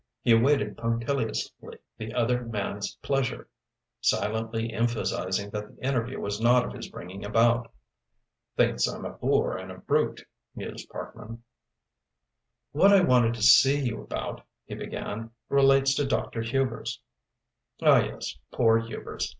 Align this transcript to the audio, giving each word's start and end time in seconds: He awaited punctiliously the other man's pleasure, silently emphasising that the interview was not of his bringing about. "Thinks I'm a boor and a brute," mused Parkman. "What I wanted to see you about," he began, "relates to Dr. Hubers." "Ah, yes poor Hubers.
He 0.23 0.31
awaited 0.31 0.77
punctiliously 0.77 1.77
the 1.99 2.11
other 2.15 2.41
man's 2.43 2.95
pleasure, 3.03 3.47
silently 3.99 4.73
emphasising 4.73 5.51
that 5.51 5.67
the 5.75 5.83
interview 5.85 6.19
was 6.19 6.41
not 6.41 6.65
of 6.65 6.73
his 6.73 6.87
bringing 6.87 7.23
about. 7.23 7.71
"Thinks 8.57 8.87
I'm 8.87 9.05
a 9.05 9.11
boor 9.11 9.55
and 9.55 9.71
a 9.71 9.77
brute," 9.77 10.25
mused 10.55 10.89
Parkman. 10.89 11.43
"What 12.71 12.91
I 12.91 13.01
wanted 13.01 13.35
to 13.35 13.43
see 13.43 13.79
you 13.79 14.01
about," 14.01 14.41
he 14.65 14.73
began, 14.73 15.29
"relates 15.49 15.93
to 15.97 16.07
Dr. 16.07 16.41
Hubers." 16.41 16.99
"Ah, 17.79 17.99
yes 17.99 18.39
poor 18.49 18.79
Hubers. 18.79 19.29